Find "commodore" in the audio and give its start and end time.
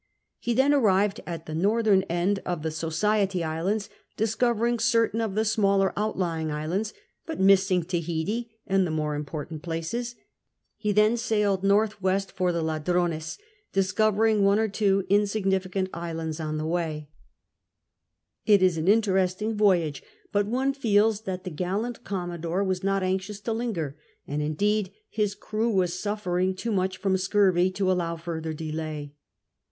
22.03-22.63